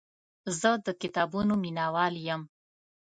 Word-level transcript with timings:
زه 0.59 0.69
د 0.85 0.87
کتابونو 1.01 1.53
مینهوال 1.63 2.13
یم. 2.27 2.41